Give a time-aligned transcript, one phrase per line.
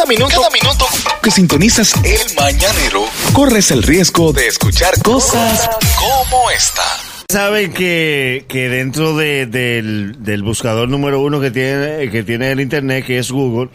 [0.00, 0.86] Cada minuto, cada minuto
[1.22, 3.04] que sintonizas el mañanero,
[3.34, 5.68] corres el riesgo de escuchar cosas
[5.98, 6.80] como esta.
[7.30, 12.62] Saben que, que dentro de- del, del buscador número uno que tiene, que tiene el
[12.62, 13.68] internet, que es Google,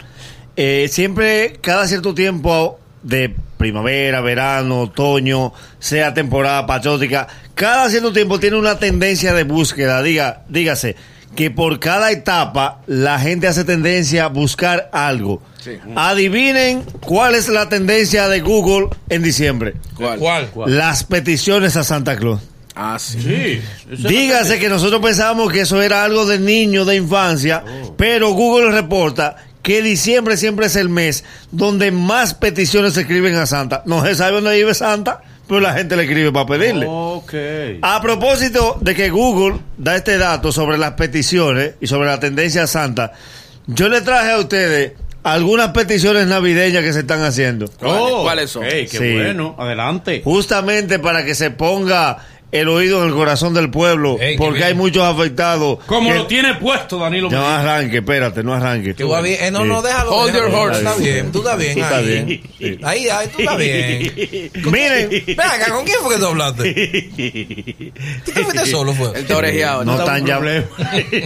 [0.55, 8.39] eh, siempre, cada cierto tiempo de primavera, verano, otoño, sea temporada patriótica, cada cierto tiempo
[8.39, 10.95] tiene una tendencia de búsqueda, diga, dígase,
[11.35, 15.41] que por cada etapa la gente hace tendencia a buscar algo.
[15.95, 19.75] Adivinen cuál es la tendencia de Google en diciembre.
[19.95, 20.49] ¿Cuál?
[20.67, 22.41] Las peticiones a Santa Claus.
[22.75, 23.21] Ah, sí.
[23.21, 23.61] Sí.
[23.89, 27.63] Dígase que nosotros pensábamos que eso era algo de niño, de infancia,
[27.97, 33.45] pero Google reporta que diciembre siempre es el mes donde más peticiones se escriben a
[33.45, 33.81] Santa.
[33.85, 36.85] No se sabe dónde vive Santa, pero la gente le escribe para pedirle.
[36.89, 37.33] Ok.
[37.81, 42.67] A propósito de que Google da este dato sobre las peticiones y sobre la tendencia
[42.67, 43.13] Santa,
[43.67, 47.67] yo le traje a ustedes algunas peticiones navideñas que se están haciendo.
[47.79, 48.63] ¿Cuáles- cuáles son?
[48.63, 49.13] ok, qué Sí.
[49.13, 49.55] bueno.
[49.57, 50.21] Adelante.
[50.23, 52.17] Justamente para que se ponga
[52.51, 55.79] el oído en el corazón del pueblo, Ey, porque hay muchos afectados.
[55.85, 58.93] Como que- lo tiene puesto Danilo No arranque, espérate, no arranque.
[58.93, 59.37] Tú vas bien.
[59.41, 59.67] Eh, no, Sí.
[59.67, 60.11] no, déjalo.
[60.11, 60.51] Hold déjalo.
[60.51, 60.77] your horse.
[60.79, 61.73] Está bien, tú estás bien.
[61.73, 62.43] Tú estás ahí.
[62.59, 62.79] bien.
[62.85, 64.51] Ahí, ahí, tú estás bien.
[64.71, 67.11] Miren, Venga, ¿con quién fue que tú hablaste?
[68.25, 69.17] ¿Tú te fuiste solo, fue?
[69.19, 69.83] El torejeado.
[69.83, 69.99] no ¿no?
[69.99, 70.65] están, problema.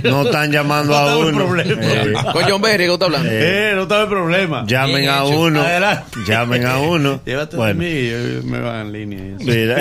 [0.04, 1.38] no están llamando No a uno.
[1.46, 1.82] problema.
[1.82, 3.30] Eh, Con John Berry, ¿qué usted hablando?
[3.32, 4.64] Eh, no estaba el problema.
[4.68, 5.40] llamen a hecho.
[5.40, 5.62] uno.
[5.62, 6.18] Adelante.
[6.28, 7.22] Llamen a uno.
[7.26, 7.80] Llévate Bueno.
[7.80, 8.10] mí,
[8.44, 9.36] me van en línea.
[9.40, 9.78] Mira.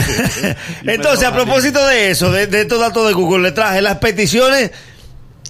[0.84, 4.71] Entonces, a propósito de eso, de, de estos datos de Google, le traje las peticiones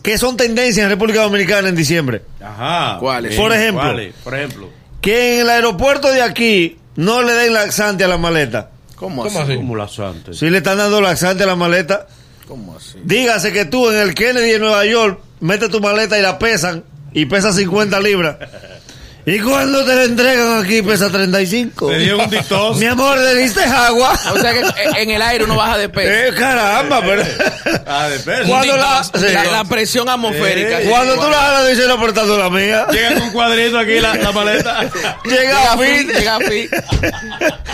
[0.02, 2.22] que son tendencias en República Dominicana en diciembre.
[2.40, 2.98] Ajá.
[3.00, 3.36] ¿Cuáles?
[3.36, 3.82] Por ejemplo.
[3.82, 4.14] ¿Cuáles?
[4.24, 4.70] Por ejemplo.
[5.00, 8.70] Que en el aeropuerto de aquí no le den laxante a la maleta.
[8.96, 9.56] ¿Cómo, ¿Cómo así?
[9.76, 10.38] las antes.
[10.38, 12.06] Si le están dando laxante a la maleta,
[12.48, 12.98] ¿Cómo así?
[13.04, 16.82] dígase que tú en el Kennedy en Nueva York metes tu maleta y la pesan
[17.12, 18.36] y pesa 50 libras.
[19.30, 21.90] Y cuando te la entregan aquí pesa 35.
[21.90, 22.78] Le dio un dictos.
[22.78, 24.18] Mi amor, ¿le diste agua?
[24.32, 26.10] O sea que eh, en el aire uno baja de peso.
[26.10, 27.22] Eh, caramba, pero...
[27.86, 28.44] Ah, de peso.
[28.48, 29.10] Cuando la, sí.
[29.34, 30.78] La, la presión atmosférica.
[30.88, 32.86] Cuando tú la jalas, dice no portando la mía.
[32.90, 34.80] Llega con cuadrito aquí la, la maleta.
[35.24, 36.68] Llega Llega a fin, llega a fin.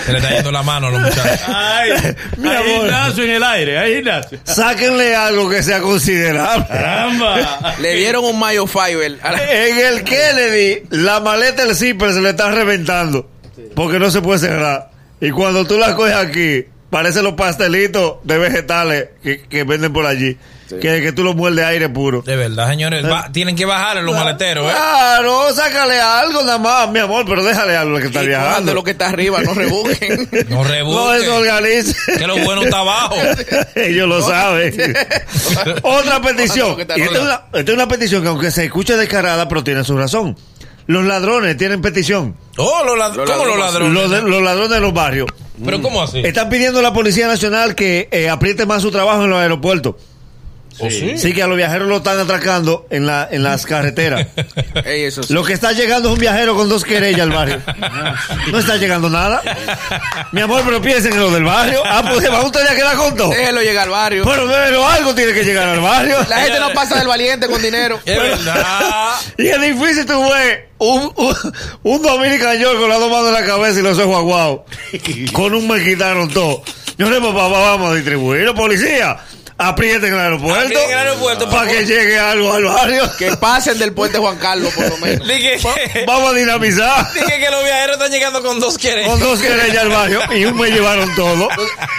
[0.07, 1.41] Se le está yendo la mano a los muchachos.
[1.47, 1.91] Ay,
[2.37, 2.81] Mi hay amor.
[2.81, 4.39] gimnasio en el aire, hay gimnasio.
[4.43, 6.67] Sáquenle algo que sea considerable.
[6.67, 7.75] Caramba.
[7.79, 9.19] Le dieron un mayo fiber.
[9.23, 13.29] En el Kennedy, la maleta del zipper se le está reventando.
[13.75, 14.91] Porque no se puede cerrar.
[15.21, 20.07] Y cuando tú la coges aquí, parecen los pastelitos de vegetales que, que venden por
[20.07, 20.37] allí.
[20.69, 22.23] Que, que tú los muerdes aire puro.
[22.23, 23.05] De verdad, señores.
[23.05, 24.75] va- tienen que bajar en los maleteros, ¿eh?
[24.75, 28.75] Claro, sácale algo nada más, mi amor, pero déjale algo que está Y viajando.
[28.75, 30.29] lo que está arriba, no rebusquen.
[30.49, 31.21] No No rebusquen.
[31.21, 31.95] desorganice.
[32.19, 33.15] que lo bueno está abajo.
[33.77, 34.75] Ellos lo saben.
[35.83, 36.71] Otra petición.
[36.77, 39.85] Lo esta, es una, esta es una petición que aunque se escuche descarada, pero tiene
[39.85, 40.37] su razón.
[40.87, 42.37] Los ladrones tienen petición.
[42.57, 43.93] Oh, los lad- Los ¿cómo los ladrones.
[43.95, 43.95] ladrones?
[43.95, 45.29] Los, de- los ladrones de los barrios.
[45.65, 46.21] ¿Pero cómo así?
[46.25, 49.95] Están pidiendo a la Policía Nacional que eh, apriete más su trabajo en los aeropuertos.
[50.79, 51.17] ¿Oh, sí?
[51.19, 54.27] Sí, que a los viajeros lo están atracando en, la, en las carreteras.
[54.85, 55.33] Ey, eso sí.
[55.33, 57.61] Lo que está llegando es un viajero con dos querellas al barrio.
[58.51, 59.41] No está llegando nada.
[60.33, 61.81] Mi amor, pero piensen en lo del barrio.
[61.85, 63.31] Ah, pues va usted a quedar con todo.
[63.31, 64.25] Déjelo llegar al barrio.
[64.25, 66.17] Pero, pero algo tiene que llegar al barrio.
[66.29, 68.01] La gente no pasa del valiente con dinero.
[68.05, 69.15] Es verdad.
[69.39, 71.35] Y es difícil tú ves un, un,
[71.83, 74.61] un Dominican York con la dos manos en la cabeza y los ojos aguados.
[75.33, 76.63] Con un me quitaron todo.
[76.99, 79.17] Yo le papá, vamos a distribuirlo, policía.
[79.57, 80.61] Aprieten el aeropuerto.
[80.65, 83.09] Aprieten el aeropuerto, Para que llegue algo al barrio.
[83.19, 85.27] Que pasen del puente Juan Carlos, por lo menos.
[85.29, 85.59] Dije
[85.93, 87.13] que, Vamos a dinamizar.
[87.15, 89.21] dije que los viajeros están llegando con dos Con querellas.
[89.21, 91.49] dos querellas al barrio y un me llevaron todo.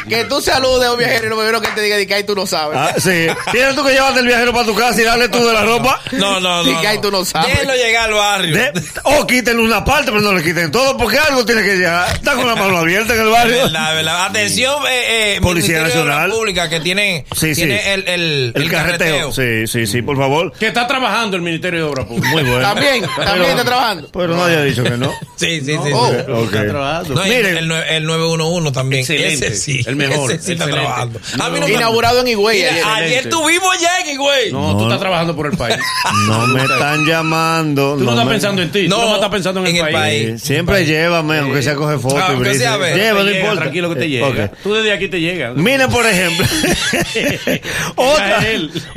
[0.10, 2.24] Que tú saludes a un viajero y lo primero que te diga, di que ahí
[2.26, 2.78] tú no sabes.
[2.78, 3.28] Ah, sí.
[3.52, 6.02] Tienes tú que llevarte el viajero para tu casa y darle tú de la ropa.
[6.12, 6.82] No, no, no.
[6.82, 7.48] que ahí tú no sabes.
[7.54, 8.56] Déjenlo llegar al barrio.
[8.58, 8.74] De-
[9.04, 12.14] o quítenle una parte, pero no le quiten todo, porque algo tiene que llegar.
[12.16, 13.64] Está con la mano abierta en el barrio.
[13.64, 14.26] verdad, verdad.
[14.26, 16.26] Atención, eh, eh, Policía Ministerio de Nacional.
[16.32, 17.62] Obras Públicas que tiene, Sí, sí.
[17.62, 19.32] tiene el, el, El carreteo.
[19.32, 20.52] Sí, sí, sí, por favor.
[20.54, 22.32] Que está trabajando el Ministerio de Obras Públicas.
[22.32, 22.62] Muy bueno.
[22.62, 24.10] También, también está trabajando.
[24.12, 25.12] Pero nadie ha dicho que no.
[25.36, 25.92] Sí, sí, sí.
[25.94, 26.09] Oh.
[26.12, 26.46] sí.
[26.46, 27.14] Está trabajando.
[27.14, 27.58] No, Miren.
[27.58, 29.02] el, nue- el 911 también.
[29.02, 29.47] Excelente.
[29.47, 29.82] Ese sí.
[29.86, 30.32] El mejor.
[30.32, 30.72] Ese sí está Excelente.
[30.88, 31.20] trabajando.
[31.44, 32.59] A mí no me- Inaugurado en Higüey.
[32.59, 33.08] Mira, ayer.
[33.20, 34.52] ayer tuvimos allá en Higüey.
[34.53, 34.84] No, tú No.
[34.86, 35.76] estás trabajando por el país.
[36.30, 37.96] No me están llamando.
[37.98, 38.88] Tú no, estás me- pensando en ti.
[38.88, 40.41] No, no estás pensando en, en el país.
[40.41, 42.22] Siempre llévame, aunque sea coge fotos.
[42.30, 42.96] Aunque sea, a ver.
[42.96, 43.56] Lleva, no importa.
[43.62, 44.52] Tranquilo que te Eh, llega.
[44.64, 45.52] Tú desde aquí te llega.
[45.53, 46.46] Miren, por ejemplo,
[47.96, 48.43] otra,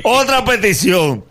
[0.02, 1.24] otra petición.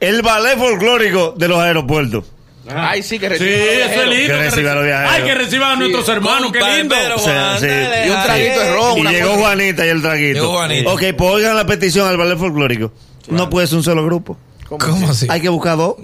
[0.00, 2.24] El ballet folclórico de los aeropuertos.
[2.68, 3.84] Ay, sí, que Sí, recibe.
[3.84, 4.34] eso es lindo.
[4.34, 5.12] Que reciba a los viajeros.
[5.14, 6.94] Ay, que reciban a nuestros hermanos, qué lindo.
[7.18, 7.66] Juan, sí.
[7.66, 8.98] Y un traguito de ron.
[8.98, 9.40] Y llegó cosa.
[9.42, 10.40] Juanita y el traguito.
[10.40, 10.90] Llegó Juanita.
[10.90, 12.92] Ok, pues oigan la petición al ballet folclórico.
[13.28, 14.38] No puede ser un solo grupo.
[14.68, 15.26] ¿Cómo así?
[15.28, 15.96] Hay que buscar dos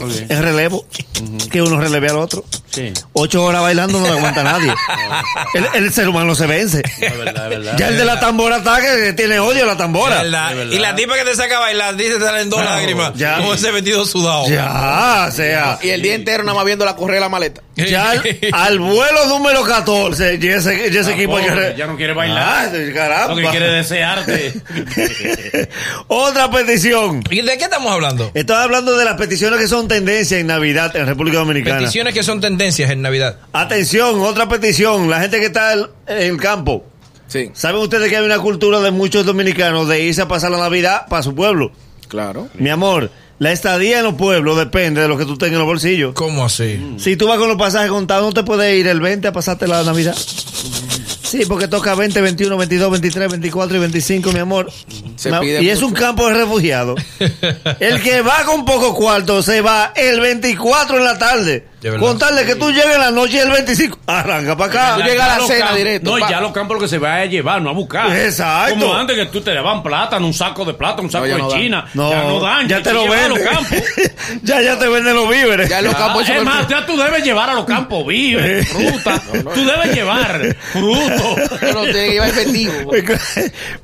[0.00, 0.84] en relevo.
[1.50, 2.44] Que uno releve al otro.
[2.78, 2.92] Sí.
[3.12, 4.72] Ocho horas bailando no le aguanta nadie.
[5.54, 6.82] el, el ser humano se vence.
[7.00, 7.76] Es verdad, es verdad.
[7.78, 10.24] Ya el de la tambora está que tiene odio a la tambora.
[10.70, 13.12] Y la tipa que te saca a bailar, dice, te salen dos lágrimas.
[13.14, 13.38] ya.
[13.38, 14.48] Con ese vestido sudado.
[14.48, 15.78] Ya, o sea.
[15.82, 17.62] Y el día entero nada más viendo la correa de la maleta.
[17.76, 22.72] Ya al, al vuelo número 14, y ese, y ese equipo ya no quiere bailar.
[22.74, 23.34] Ah, caramba.
[23.34, 24.52] Lo que quiere desearte.
[26.08, 27.22] Otra petición.
[27.30, 28.30] ¿Y de qué estamos hablando?
[28.34, 31.78] Estaba hablando de las peticiones que son tendencia en Navidad en República Dominicana.
[31.78, 32.40] Peticiones que son
[32.78, 33.38] en Navidad.
[33.52, 35.08] Atención, otra petición.
[35.10, 36.84] La gente que está en el campo.
[37.26, 40.58] Sí, ¿Saben ustedes que hay una cultura de muchos dominicanos de irse a pasar la
[40.58, 41.72] Navidad para su pueblo?
[42.08, 42.48] claro.
[42.54, 45.66] Mi amor, la estadía en los pueblos depende de lo que tú tengas en los
[45.66, 46.14] bolsillos.
[46.14, 46.96] ¿Cómo así?
[46.98, 49.68] Si tú vas con los pasajes contados, no te puedes ir el 20 a pasarte
[49.68, 50.16] la Navidad.
[50.16, 54.72] Sí, porque toca 20, 21, 22, 23, 24 y 25, mi amor.
[55.16, 55.30] Se
[55.60, 56.02] y es un mucho.
[56.02, 56.98] campo de refugiados.
[57.80, 61.66] El que va con poco cuarto se va el 24 en la tarde.
[61.80, 62.06] De verdad.
[62.06, 63.98] Con tal de que tú llegues en la noche y el 25.
[64.06, 65.06] Arranca para Tú acá.
[65.06, 66.30] llegas a la cena campos- directo, No, pa.
[66.30, 68.16] ya los campos lo que se va a llevar, no a buscar.
[68.16, 68.74] Exacto.
[68.80, 71.86] Como antes que tú te daban plátano, un saco de plátano, un saco de china.
[71.94, 72.68] No, ya no dan.
[72.68, 73.28] ya te lo a venden.
[73.30, 73.78] los campos.
[74.42, 75.68] ya, ya te venden los víveres.
[75.68, 79.22] Ya los campos es más, ya tú debes llevar a los campos víveres, fruta.
[79.54, 81.36] Tú debes llevar fruto.
[81.60, 82.90] Pero tiene que llevar efectivo.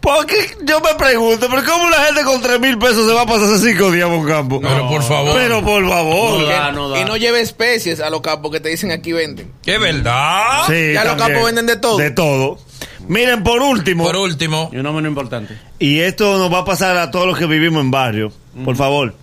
[0.01, 3.27] Porque yo me pregunto, ¿pero cómo la gente con 3 mil pesos se va a
[3.27, 4.61] pasar esos 5 días por un campo?
[4.61, 5.35] Pero por favor.
[5.35, 6.41] Pero por favor.
[6.41, 6.99] No da, no da.
[7.01, 9.53] Y no lleve especies a los campos que te dicen aquí venden.
[9.63, 10.65] ¿Qué verdad?
[10.67, 11.97] Sí, Ya los campos venden de todo.
[11.99, 12.59] De todo.
[13.07, 15.59] Miren, por último, Por último, Y un menos importante.
[15.79, 18.33] y esto nos va a pasar a todos los que vivimos en barrio,
[18.65, 19.15] por favor,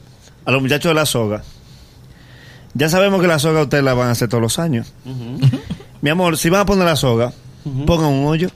[0.46, 1.44] a los muchachos de la soga.
[2.74, 4.94] Ya sabemos que la soga ustedes la van a hacer todos los años.
[6.02, 7.34] Mi amor, si van a poner la soga,
[7.86, 8.50] pongan un hoyo.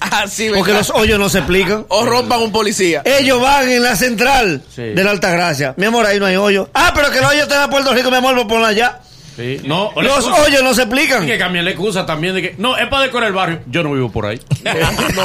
[0.00, 1.86] Así, Porque los hoyos no se explican.
[1.88, 3.02] O rompan un policía.
[3.04, 4.82] Ellos van en la central Sí.
[4.82, 5.74] de la Altagracia.
[5.76, 6.68] Mi amor, ahí no hay hoyo.
[6.74, 9.00] Ah, pero que el hoyo está en Puerto Rico, mi amor, lo ponen allá.
[9.36, 9.60] Sí.
[9.64, 11.26] No, Los excusa- hoyos no se Hay explican.
[11.26, 13.60] que cambiar la excusa también de que, no, es para decorar el barrio.
[13.70, 14.40] Yo no vivo por ahí.
[14.64, 15.22] No,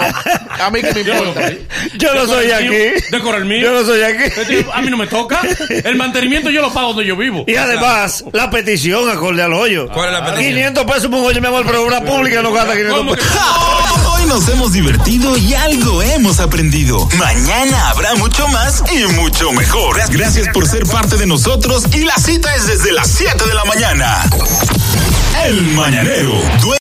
[0.63, 1.48] a mí que me Yo no vivo por importa.
[1.48, 1.68] ahí.
[1.98, 3.04] Yo no soy el mío, aquí.
[3.12, 3.62] Decora el mío.
[3.62, 4.24] Yo no soy aquí.
[4.24, 5.42] Este, A mí no me toca.
[5.69, 7.44] El mantenimiento yo lo pago donde yo vivo.
[7.48, 9.90] Y además, la petición acorde al hoyo.
[9.94, 10.54] ¿Cuál es la petición?
[10.54, 13.22] 500 pesos por un hoyo, mi amor, pero una pública no gasta 500 ¿Cómo que-
[13.22, 13.40] pesos.
[14.27, 17.07] Nos hemos divertido y algo hemos aprendido.
[17.18, 19.98] Mañana habrá mucho más y mucho mejor.
[20.10, 23.63] Gracias por ser parte de nosotros y la cita es desde las 7 de la
[23.66, 24.24] mañana.
[25.45, 26.33] El Mañanero.